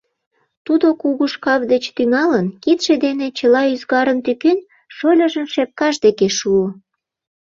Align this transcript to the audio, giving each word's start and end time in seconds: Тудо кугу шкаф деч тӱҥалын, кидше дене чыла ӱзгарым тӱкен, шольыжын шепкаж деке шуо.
Тудо 0.65 0.87
кугу 1.01 1.25
шкаф 1.33 1.61
деч 1.71 1.83
тӱҥалын, 1.95 2.45
кидше 2.63 2.93
дене 3.05 3.27
чыла 3.37 3.61
ӱзгарым 3.73 4.19
тӱкен, 4.25 4.59
шольыжын 4.95 5.45
шепкаж 5.53 5.95
деке 6.05 6.27
шуо. 6.37 6.65